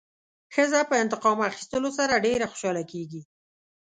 ښځه 0.53 0.81
په 0.89 0.95
انتقام 1.03 1.37
اخیستلو 1.49 1.89
سره 1.99 2.23
ډېره 2.25 2.45
خوشحاله 2.51 2.83
کېږي. 2.91 3.21